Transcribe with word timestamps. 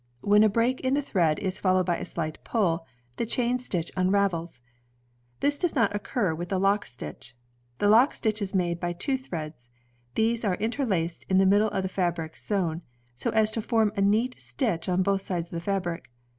When 0.21 0.43
a 0.43 0.49
break 0.49 0.79
in 0.81 0.95
the 0.95 1.01
thread 1.03 1.37
is 1.37 1.59
followed 1.59 1.85
by 1.85 1.97
a 1.97 2.05
slight 2.05 2.43
pull, 2.43 2.87
the 3.17 3.25
chain 3.27 3.59
stitch 3.59 3.91
imravels. 3.95 4.59
This 5.41 5.59
does 5.59 5.75
not 5.75 5.91
CHAIN 5.91 5.99
STITCH 5.99 5.99
LOCK 5.99 6.01
STITCH 6.01 6.01
occur 6.01 6.33
with 6.33 6.49
the 6.49 6.59
lock 6.59 6.85
stitch. 6.87 7.35
The 7.77 7.87
lock 7.87 8.13
stitch 8.15 8.41
is 8.41 8.55
made 8.55 8.79
by 8.79 8.93
two 8.93 9.15
threads. 9.15 9.69
These 10.15 10.43
are 10.43 10.55
interlaced 10.55 11.25
in 11.29 11.37
the 11.37 11.45
middle 11.45 11.69
of 11.69 11.83
the 11.83 11.87
fabric 11.87 12.35
sewn, 12.35 12.81
so 13.13 13.29
as 13.29 13.51
to 13.51 13.61
form 13.61 13.91
a 13.95 14.01
neat 14.01 14.35
stitch 14.39 14.89
on 14.89 15.03
both 15.03 15.21
sides 15.21 15.49
of 15.49 15.51
the 15.51 15.61
fabric. 15.61 16.09